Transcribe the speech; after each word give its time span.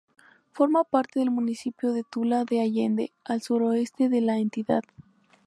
Forma 0.51 0.83
parte 0.83 1.19
del 1.19 1.29
municipio 1.29 1.93
de 1.93 2.01
Tula 2.03 2.43
de 2.43 2.59
Allende, 2.59 3.13
al 3.23 3.43
suroeste 3.43 4.09
de 4.09 4.21
la 4.21 4.39
entidad. 4.39 4.81